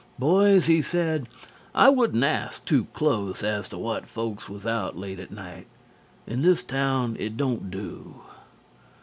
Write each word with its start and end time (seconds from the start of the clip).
"Boys," 0.17 0.65
he 0.65 0.81
said, 0.81 1.27
"I 1.75 1.89
wouldn't 1.89 2.23
ask 2.23 2.65
too 2.65 2.85
close 2.85 3.43
as 3.43 3.67
to 3.67 3.77
what 3.77 4.07
folks 4.07 4.49
was 4.49 4.65
out 4.65 4.97
late 4.97 5.19
at 5.19 5.29
night: 5.29 5.67
in 6.25 6.41
this 6.41 6.63
town 6.63 7.15
it 7.19 7.37
don't 7.37 7.69
do." 7.69 8.15